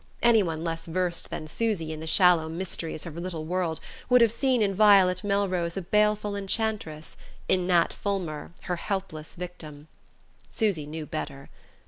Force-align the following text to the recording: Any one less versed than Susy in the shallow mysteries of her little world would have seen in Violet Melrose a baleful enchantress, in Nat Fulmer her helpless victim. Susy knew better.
Any 0.23 0.41
one 0.41 0.63
less 0.63 0.87
versed 0.87 1.29
than 1.29 1.47
Susy 1.47 1.93
in 1.93 1.99
the 1.99 2.07
shallow 2.07 2.49
mysteries 2.49 3.05
of 3.05 3.13
her 3.13 3.19
little 3.21 3.45
world 3.45 3.79
would 4.09 4.21
have 4.21 4.31
seen 4.31 4.63
in 4.63 4.73
Violet 4.73 5.23
Melrose 5.23 5.77
a 5.77 5.83
baleful 5.83 6.35
enchantress, 6.35 7.15
in 7.47 7.67
Nat 7.67 7.93
Fulmer 7.93 8.51
her 8.61 8.77
helpless 8.77 9.35
victim. 9.35 9.87
Susy 10.49 10.87
knew 10.87 11.05
better. 11.05 11.51